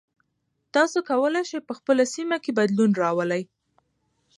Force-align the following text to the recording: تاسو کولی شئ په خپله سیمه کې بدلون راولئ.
تاسو 0.75 0.97
کولی 1.09 1.43
شئ 1.49 1.59
په 1.67 1.73
خپله 1.79 2.03
سیمه 2.13 2.37
کې 2.43 2.51
بدلون 2.59 2.91
راولئ. 3.01 3.43